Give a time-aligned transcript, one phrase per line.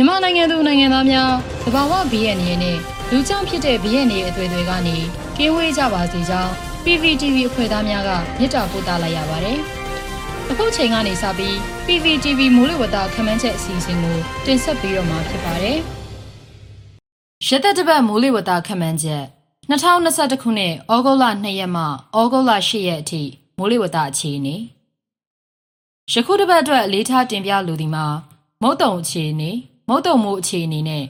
[0.00, 1.32] မြန်မာနိုင်ငံသူနိုင်ငံသားများ
[1.64, 2.78] တဘာဝဘီရဲ့နေနဲ့
[3.10, 4.96] လူကြောင့်ဖြစ်တဲ့ဘီရဲ့နေအသွေးတွေကနေ
[5.36, 6.52] ကင်းဝေးကြပါစေကြောင်း
[6.84, 9.58] PVTV အဖွဲ့သားများကမြစ်တာပို့သလိုက်ရပါတယ်။
[10.50, 11.54] အခုချိန်ကနေစပြီး
[11.86, 14.16] PVTV မိုးလေဝသခန့်မှန်းချက်အစီအစဉ်ကို
[14.46, 15.78] တင်ဆက်ပေးတော့မှာဖြစ်ပါတယ်။
[17.46, 19.24] ရသက်တပတ်မိုးလေဝသခန့်မှန်းချက်
[19.70, 21.86] 2021ခုနှစ်ဩဂုတ်လ2ရက်မှဩ
[22.32, 23.22] ဂုတ်လ10ရက်အထိ
[23.58, 24.56] မိုးလေဝသအခြေအနေ
[26.12, 28.06] ယခုတစ်ပတ်အတွက်အလေးထားတင်ပြလိုသည်မှာ
[28.62, 29.52] မုတ်တုံအခြေအနေ
[29.88, 31.04] မုတ်တုံမိုးအခြေအနေနဲ့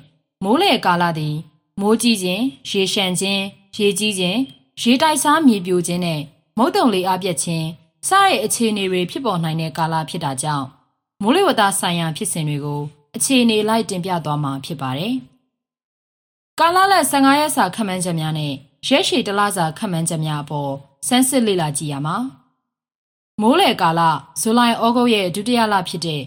[0.45, 1.37] မိုးလေကာလသည်
[1.80, 3.42] မိုးကြီးခြင်းရေရှမ်းခြင်း
[3.77, 4.38] ရေကြီးခြင်း
[4.80, 6.20] ရေတိုက်စားမြေပြိုခြင်းနဲ့
[6.59, 7.66] မုတ်တုံလေအပြက်ခြင်း
[8.09, 10.66] စတဲ့အခြေအနေတွေဖြစ်ပေါ်နိုင်တဲ့ကာလဖြစ်တာကြောင့်
[11.23, 12.80] မိုးလေဝသဆိုင်ရာဖြစ်စဉ်တွေကို
[13.16, 15.15] အခြေအနေလိုက်တင်ပြသွားမှာဖြစ်ပါတယ်။
[16.60, 18.52] ကာလလက်15ရက်စာခန့်မှန်းချက်များနဲ့
[18.88, 20.73] ရက်ရှည်တလစာခန့်မှန်းချက်များအပေါ်
[21.09, 22.16] စမ်းစစ်လေ့လာကြည့်ရမှာ။
[23.40, 24.01] မိုးလေကာလ
[24.40, 26.23] ဇူလိုင်ဩဂုတ်ရဲ့ဒုတိယလဖြစ်တဲ့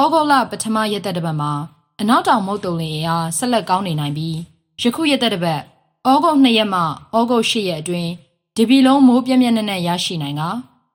[0.00, 1.52] ဩဂုတ်လပထမရက်သက်တစ်ပတ်မှာ
[2.00, 4.36] အနောက်တောင်မုတ်တုံလင်အားဆက်လက်ကောင်းနေနိုင်ပြီး
[4.80, 5.60] ယခုရက်သက်တစ်ပတ်
[6.08, 6.84] ဩဂုတ်2ရက်မှဩ
[7.30, 8.10] ဂုတ်10ရက်အတွင်း
[8.56, 10.42] ဒီပြည်လုံးမိုးပြင်းပြင်းနဲ့နဲ့ရရှိနိုင်က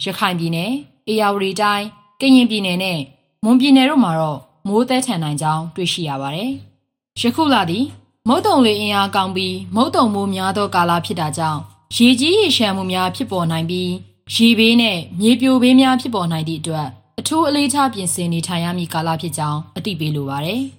[0.04, 0.70] ရခိုင်ပြည်နယ်၊
[1.08, 1.86] အေရဝတီတိုင်း၊
[2.22, 3.00] ကရင်ပြည်နယ်နဲ့
[3.44, 6.52] မွန်ပြည်နယ်တို့မှာတော့မိုးသက်ထန်နိုင်ကြောင်းတွေ့ရှိရပါတယ်။
[7.20, 7.86] ယခုလသည်
[8.28, 11.62] မုတ်တုံလေအင်အားကောင်းပြီးမုတ်တုံမိုးများသောကာလဖြစ်တာကြောင့်
[11.96, 13.92] ရေကြီးရေရှမ်းမှုများဖြစ်ပေါ်နိုင်ပြီး
[14.34, 16.88] ရေဘေးနဲ့မြေပြိုဘေးများဖြစ်ပေါ်နိုင်သည့်အတွက်
[17.20, 20.62] အထူးအလေးထားပြင်ဆင်နေထိုင်ရမည့်ကာလဖြစ်ကြောင်းအသိပေးလိုပါတယ်။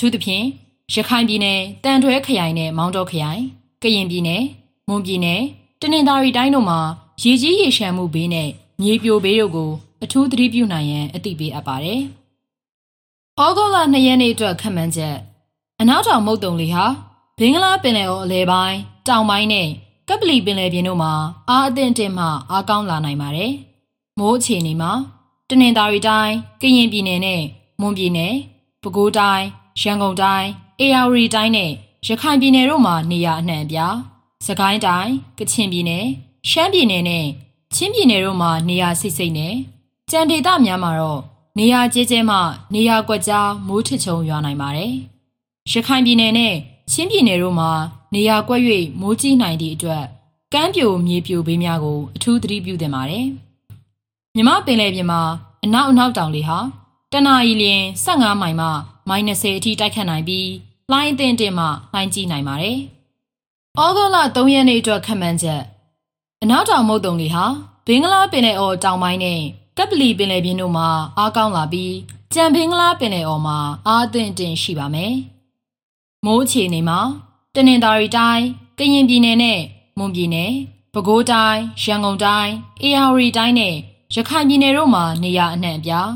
[0.00, 0.44] ထူးသဖြင့်
[0.94, 3.42] ရခိုင်ပြည်နယ်တန်ထွဲခရိုင်နဲ့မောင်းတောခရိုင်
[3.82, 4.42] ကရင်ပြည်နယ်
[4.88, 5.42] မွန်ပြည်နယ်
[5.80, 6.80] တနင်္သာရီတိုင်းတို့မှာ
[7.22, 8.48] ရေကြီးရေရှမ်းမှုဘေးနဲ့
[8.82, 9.70] မြေပြိုဘေးတို့ကို
[10.02, 12.00] အထူးသတိပြုနိုင်ရန်အသိပေးအပ်ပါတယ်။
[13.40, 15.16] ဩဂုတ်လ2ရက်နေ့အတွက်ခန့်မှန်းချက်
[15.80, 16.84] အနောက်တောင်မုတ်တုံလေဟာ
[17.38, 18.78] ဘင်္ဂလားပင်လယ်အော်အလဲပိုင်း
[19.08, 19.68] တောင်ပိုင်းနဲ့
[20.08, 21.12] ကပလီပင်လယ်ပြင်တို့မှာ
[21.48, 23.52] အားအသင့်တင်မှအားကောင်းလာနိုင်ပါတယ်။
[24.18, 24.92] မိုးအခြေအနေမှာ
[25.48, 27.42] တနင်္သာရီတိုင်းကရင်ပြည်နယ်နဲ့
[27.80, 28.34] မွန်ပြည်နယ်
[28.82, 29.46] ပဲခူးတိုင်း
[29.80, 30.48] ရန်ကုန်တိုင်း
[30.80, 31.70] အေရဝတီတိုင်းနဲ့
[32.06, 33.96] ရခိုင်ပြည်နယ်တို့မှာနေရာအနှံ့အပြား
[34.46, 36.06] စကိုင်းတိုင်းကချင်ပြည်နယ်
[36.48, 37.26] ရှမ်းပြည်နယ်နဲ့
[37.74, 39.54] ချင်းပြည်နယ်တို့မှာနေရာစိတ်စိတ်နဲ့
[40.10, 41.20] ကြံဒေသများမှာတော့
[41.58, 42.36] နေရာကျဲကျဲမှ
[42.74, 44.92] နေရာကွက်ကြားမိုးထချုံရွာနိုင်ပါတယ်။
[45.70, 46.54] ရခိုင်ပြည်နယ်နဲ့
[46.92, 47.70] ချင်းပြည်နယ်တို့မှာ
[48.14, 48.62] နေရာကွက်၍
[49.00, 50.04] မိုးကြီးနိုင်သည့်အတွက်
[50.54, 53.26] ကမ်းပြိုမြေပြိုဘေးများကိုအထူးသတိပြုသင့်ပါတယ်။
[54.34, 55.20] မြမပင်လယ်ပြင်မှာ
[55.64, 56.58] အနောက်အနောက်တောင်လေဟာ
[57.12, 58.68] တနအီလရင်15မိုင်မှ
[59.10, 60.48] မိုင်20အထိတိုက်ခတ်နိုင်ပြီး
[60.90, 62.78] လှိုင်းအသင့်တင်မှလှိုင်းကြီးနိုင်ပါတယ်။
[63.78, 65.62] ဩဂုတ်လ3ရက်နေ့အတွက်ခန့်မှန်းချက်
[66.42, 67.44] အနောက်တောင်မုတ်တုံလေဟာ
[67.86, 69.40] ဘင်္ဂလားပင်လယ်အော်တောင်ပိုင်းနဲ့
[69.78, 70.88] ကပလီပင်လယ်ပြင်တို့မှာ
[71.18, 71.94] အားကောင်းလာပြီး
[72.34, 75.14] ကြံဘင်္ဂလားပင်လယ်အော်မှာအားအသင့်တင်ရှိပါမယ်။
[76.24, 77.00] မိုးအခြေအနေမှာ
[77.54, 78.44] တနင်္သာရီတိုင်း
[78.78, 79.60] ကရင်ပြည်နယ်နဲ့
[79.98, 80.52] မွန်ပြည်နယ်
[80.94, 83.74] ပဲခူးတိုင်းရန်ကုန်တိုင်းအေရဝတီတိုင်းနဲ့
[84.14, 86.10] ရခိုင်ပြည်နယ်တို့မှာနေရာအနှံ့အပြား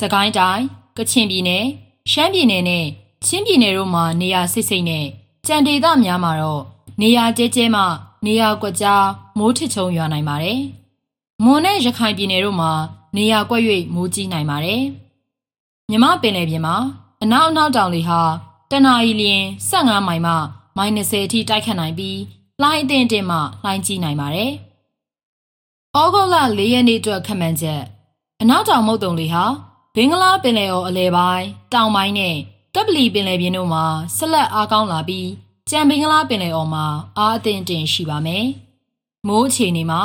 [0.00, 0.64] စကိုင်းတိုင်း
[0.96, 1.66] ကချင်ပြည်နယ်
[2.10, 2.84] ရှမ်းပြည်နယ်နဲ့
[3.24, 5.06] ချင်းပြည်နယ်တို့မှာနေရာစိတ်စိတ်နဲ့
[5.46, 6.62] ကြံဒေသများမှာတော့
[7.00, 7.82] နေရာကျဲကျဲမှ
[8.26, 9.06] နေရာကွက်ကြား
[9.38, 10.60] မိုးထချုံရွာနိုင်ပါတယ်။
[11.44, 12.72] မွန်နဲ့ရခိုင်ပြည်နယ်တို့မှာ
[13.16, 13.62] နေရာကွက်၍
[13.94, 14.82] မိုးကြီးနိုင်ပါတယ်။
[15.90, 16.76] မြမပင်လယ်ပြင်မှာ
[17.22, 18.20] အနောက်အနောက်တောင်လေဟာ
[18.70, 20.32] တနအီလရင်15မိုင်မှ
[20.76, 22.18] မိုင်20အထိတိုက်ခတ်နိုင်ပြီး
[22.62, 24.50] လှိုင်းအသင့်တင်မှလှိုင်းကြီးနိုင်ပါတယ်။
[25.96, 27.82] ဩဂုတ်လ၄ရက်နေ့အတွက်ခန့်မှန်းချက်
[28.42, 29.44] အနောက်တောင်မုတ်တုံလေဟာ
[29.96, 32.36] ဘင်္ဂလားပင်လယ်အော်အလဲပိုင်းတောင်ပိုင်းနဲ့
[32.74, 33.84] ကပလီပင်လယ်ပြင်တို့မှာ
[34.16, 35.28] ဆက်လက်အားကောင်းလာပြီး
[35.70, 36.86] ကြံဘင်္ဂလားပင်လယ်အော်မှာ
[37.18, 38.44] အားအသင့်တင်ရှိပါမယ်။
[39.26, 40.00] မိုးအခြေအနေမှာ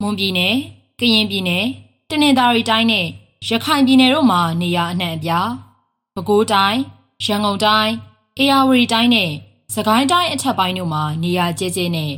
[0.00, 0.54] မွန်ပြည်နယ်၊
[1.00, 1.64] ကရင်ပြည်နယ်၊
[2.08, 3.06] တနင်္သာရီတိုင်းနဲ့
[3.48, 5.48] ရခိုင်ပြည်နယ်တို့မှာနေရာအနှံ့အပြား။
[6.14, 6.78] ပဲခူးတိုင်း၊
[7.24, 7.90] ရန်ကုန်တိုင်း၊
[8.38, 9.30] အေရဝတီတိုင်းနဲ့
[9.74, 12.12] စကိုင်းတိုင်းအထက်ပိုင်းတို့မှာနေရာကျဲကျဲနဲ့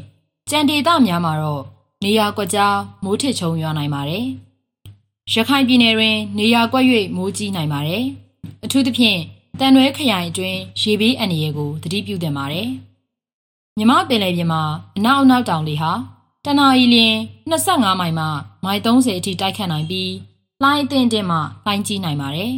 [0.50, 1.62] ကြံဒေသများမှာတော့
[2.04, 4.26] နေရာကွက်ကြားမိုးထစ်ချုံရွာနိုင်ပါတယ်။
[5.34, 6.84] ရခိုင်ပြည်နယ်တွင် နေရာကွက်၍
[7.16, 8.04] မိုးကြီးနိုင်ပါတယ်။
[8.64, 9.20] အထူးသဖြင့်
[9.60, 12.68] တန်ရွဲခရိုင်အတွင်းရေဘေးအန္တရာယ်ကိုသတိပြုသင့်ပါတယ်။
[13.78, 14.62] မြမပင်လယ်ပြင်မှာ
[14.96, 15.92] အနောက်အနောက်တောင်လေဟာ
[16.44, 17.16] တနအီလရင်
[17.50, 18.26] 25မိုင်မှ
[18.64, 20.12] မိုင်30အထိတိုက်ခတ်နိုင်ပြီး
[20.62, 22.52] လှိုင်းအသင့်တင်မှလှိုင်းကြီးနိုင်ပါတယ်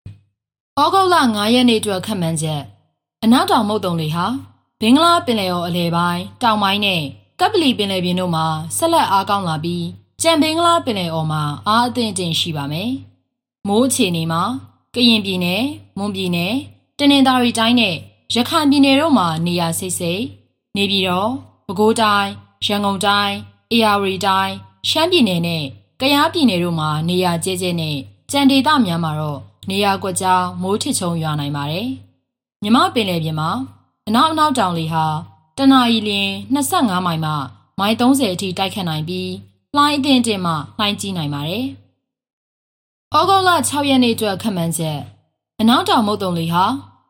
[0.80, 2.62] ။ဩဂုတ်လ9ရက်နေ့အတွက်ခန့်မှန်းချက်
[3.24, 4.26] အနောက်တောင်မုတ်တုံလေဟာ
[4.80, 7.02] ဘင်္ဂလားပင်လယ်အော်အလယ်ပိုင်းတောင်ပိုင်းနဲ့
[7.40, 8.46] ကပလီပင်လယ်ပြင်တို့မှာ
[8.76, 9.84] ဆက်လက်အားကောင်းလာပြီး
[10.22, 12.90] ကြံဘင်္ဂလားပင်လယ်အော်မှာအားအသင့်တင်ရှိပါမယ်။
[13.68, 14.42] မိုးအခြေအနေမှာ
[14.94, 15.62] ကရင်ပြည်နယ်၊
[15.98, 16.52] မွန်ပြည်နယ်၊
[16.98, 17.96] တနင်္သာရီတိုင်းနဲ့
[18.34, 20.22] ရခိုင်ပြည်နယ်တို့မှာနေရာစိတ်စိတ်
[20.76, 21.30] နေပြည်တော်၊
[21.66, 22.28] ပဲခူးတိုင်း၊
[22.66, 23.34] ရန်ကုန်တိုင်း၊
[23.72, 24.52] အေရဝတီတိုင်း၊
[24.88, 25.64] ရှမ်းပြည်နယ်နဲ့
[26.00, 27.96] ကယားပြည်နယ်တို့မှာနေရာကျဲကျဲနဲ့
[28.30, 29.40] ကြံဒေသများမှာတော့
[29.70, 31.88] နေရာကွက်ကြားမိုးထစ်ချုံရွာနိုင်ပါတယ်။
[32.62, 33.50] မြမပင်လယ်ပြင်မှာ
[34.08, 35.06] အနောက်အနောက်တောင်လေဟာ
[35.56, 37.32] တနအီလရင်25မိုင်မှ
[37.78, 39.30] မိုင်30အထိတိုက်ခတ်နိုင်ပြီး
[39.76, 41.66] လှိုင်းအသင့်တင်မှလှိုင်းကြီးနိုင်ပါတယ်။
[43.14, 45.00] ဩဂုတ်လ6ရက်နေ့အတွက်ခန့်မှန်းချက်
[45.60, 46.64] အနောက်တောင်မုတ်တုံလေဟာ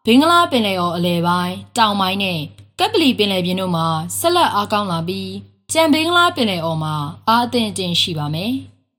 [0.06, 2.40] ဘင်္ဂလားပင်လယ်အော်အလယ်ပိုင်းတောင်ပိုင်းနဲ့
[2.78, 3.86] ကပ်ပလီပင်လယ်ပြင်တို့မှာ
[4.18, 5.30] ဆက်လက်အားကောင်းလာပြီး
[5.72, 6.94] ကြံဘင်္ဂလားပင်လယ်အော်မှာ
[7.28, 8.52] အားအသင့်အတင်ရှိပါမယ်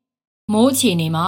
[0.51, 1.27] ။မိုးအခြေအနေမှာ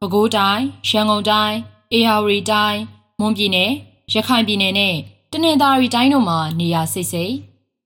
[0.00, 1.56] ပဲခူးတိုင်း၊ရန်ကုန်တိုင်း၊
[1.92, 2.78] အေရဝတီတိုင်း၊
[3.18, 3.70] မွန်ပြည်နယ်၊
[4.12, 4.94] ရခိုင်ပြည်နယ်နဲ့
[5.32, 7.34] တနင်္သာရီတိုင်းတို့မှာနေရာစိတ်စိတ်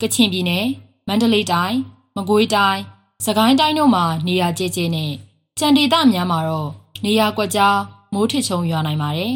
[0.01, 0.65] ကချင်ပြည်နယ်၊
[1.09, 1.77] မန္တလေးတိုင်း၊
[2.17, 2.81] မကွေးတိုင်း၊
[3.25, 5.13] စကိုင်းတိုင်းတို့မှာနေရာကျကျနဲ့
[5.59, 6.71] ကြံဒေသများမှာတော့
[7.05, 7.79] နေရာကွက်ကြား
[8.13, 9.35] မိုးထစ်ချုံရွာနိုင်ပါတယ်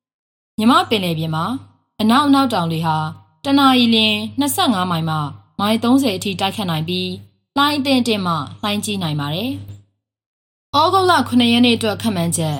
[0.58, 1.44] ။မြမပင်လယ်ပြင်မှာ
[2.00, 2.96] အနောက်အနောက်တောင်လေဟာ
[3.44, 5.16] တနအီလရင်25မိုင်မှ
[5.58, 7.10] မိုင်30အထိတိုက်ခတ်နိုင်ပြီး
[7.56, 9.50] လှိုင်းအသင့်အတင့်မှလှိုင်းကြီးနိုင်ပါတယ်။
[10.76, 12.58] ဩဂုတ်လ9ရက်နေ့အတွက်ခန့်မှန်းချက်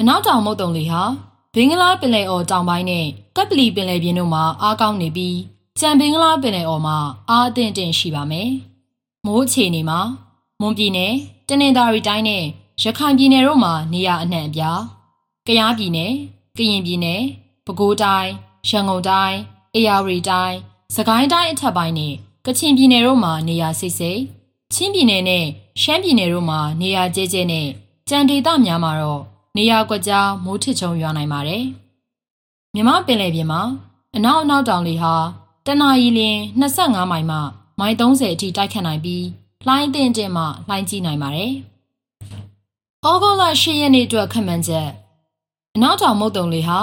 [0.00, 1.02] အနောက်တောင်မုတ်တုံလေဟာ
[1.54, 3.06] ဘင်္ဂလားပင်လယ်အော်တောင်ပိုင်းနဲ့
[3.36, 5.38] ကပ်ပလီပင်လယ်ပြင်တို့မှာအားကောင်းနေပြီး
[5.80, 6.96] ကြံဘင်္ဂလားပင်လယ်အော်မှာ
[7.30, 8.50] အားအသင့်အတင့်ရှိပါမယ်။
[9.26, 10.00] မိုးအခြေအနေမှာ
[10.60, 11.14] မွန်ပြည်နယ်
[11.48, 12.44] တနင်္သာရီတိုင်းနဲ့
[12.82, 14.80] ရခိုင်ပြည်နယ်တို့မှာနေရာအနှံ့အပြား
[15.46, 16.12] ကယားပြည်နယ်
[16.56, 17.22] ကရင်ပြည်နယ်
[17.64, 18.30] ပဲခူးတိုင်း
[18.68, 19.38] ရန်ကုန်တိုင်း
[19.74, 20.56] အေရဝတီတိုင်း
[20.94, 22.14] စကိုင်းတိုင်းအထက်ပိုင်းနဲ့
[22.46, 24.20] ကချင်ပြည်နယ်တို့မှာနေရာစိတ်စိတ်
[24.74, 25.44] ချင်းပြည်နယ်နဲ့
[25.82, 27.68] ရှမ်းပြည်နယ်တို့မှာနေရာကျဲကျဲနဲ့
[28.08, 29.22] ကြံဒေသများမှာတော့
[29.56, 31.64] နေရာကွက်ကြားမိုးထစ်ချုံရွာနိုင်ပါတယ်
[32.74, 33.62] မြမပင်လယ်ပြင်မှာ
[34.16, 35.14] အနောက်အနောက်တောင်လေဟာ
[35.66, 37.38] တနအီလရင်25မိုင်မှ
[37.78, 39.24] မိုင်30အထိတိုက်ခတ်နိုင်ပြီး
[39.66, 41.52] လှိုင်းတင်တင်မှလှိုင်းကြီးနိုင်ပါတယ်။
[43.04, 44.88] ဩဂုတ်လ10ရက်နေ့အတွက်ခန့်မှန်းချက်
[45.74, 46.78] အနောက်တောင်မုတ်တုံလေဟာ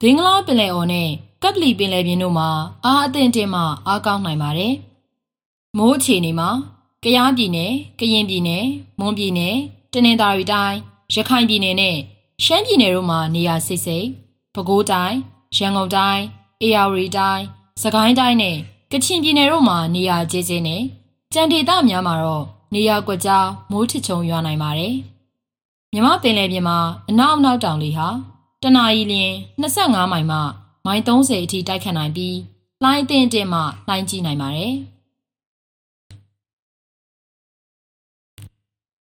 [0.00, 1.08] ဘင်္ဂလားပင်လယ်အော်နဲ့
[1.42, 2.48] ကပ်ပလီပင်လယ်ပြင်တို့မှာ
[2.84, 4.74] အားအသင့်တင်မှအားကောင်းနိုင်ပါတယ်။
[5.76, 6.50] မိုးအခြေအနေမှာ
[7.04, 8.64] ကယားပြည်နယ်၊ကရင်ပြည်နယ်၊
[9.00, 9.54] မွန်ပြည်နယ်၊
[9.92, 10.76] တနင်္သာရီတိုင်း၊
[11.14, 11.96] ရခိုင်ပြည်နယ်နဲ့
[12.44, 14.06] ရှမ်းပြည်နယ်တို့မှာနေရာစိတ်စိတ်
[14.54, 15.16] ပဲခူးတိုင်း၊
[15.56, 16.22] ရန်ကုန်တိုင်း၊
[16.62, 17.42] အေရဝတီတိုင်း၊
[17.82, 18.58] စကိုင်းတိုင်းနဲ့
[18.96, 20.82] ကချင်ပြည်နယ်တို့မှာနေရာကျဲကျဲနဲ့
[21.32, 22.44] ကြံဒေသများမှာတော့
[22.74, 24.94] နေရာကွက်ကြားမိုးထစ်ချုံရွာနိုင်ပါတယ်။
[25.92, 28.08] မြမပင်လယ်ပြင်မှာအနောက်အနောက်တောင်လေဟာ
[28.62, 30.38] တနအီလရင်25မိုင်မှ
[30.86, 32.36] မိုင်30အထိတိုက်ခတ်နိုင်ပြီး
[32.82, 34.72] လှိုင်းအသင့်အင့်မှလှိုင်းကြီးနိုင်ပါတယ်။